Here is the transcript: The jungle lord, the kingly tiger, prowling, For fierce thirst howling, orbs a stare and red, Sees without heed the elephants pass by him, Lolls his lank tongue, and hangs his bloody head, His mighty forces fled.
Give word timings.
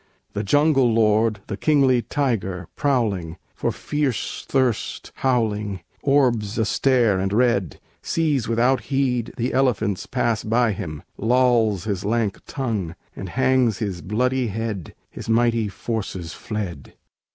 The 0.33 0.41
jungle 0.43 0.91
lord, 0.91 1.41
the 1.45 1.55
kingly 1.55 2.01
tiger, 2.01 2.67
prowling, 2.75 3.37
For 3.53 3.71
fierce 3.71 4.43
thirst 4.49 5.11
howling, 5.17 5.81
orbs 6.01 6.57
a 6.57 6.65
stare 6.65 7.19
and 7.19 7.31
red, 7.31 7.79
Sees 8.01 8.47
without 8.47 8.85
heed 8.85 9.31
the 9.37 9.53
elephants 9.53 10.07
pass 10.07 10.43
by 10.43 10.71
him, 10.71 11.03
Lolls 11.17 11.83
his 11.83 12.03
lank 12.03 12.39
tongue, 12.47 12.95
and 13.15 13.29
hangs 13.29 13.77
his 13.77 14.01
bloody 14.01 14.47
head, 14.47 14.95
His 15.11 15.29
mighty 15.29 15.67
forces 15.67 16.33
fled. 16.33 16.95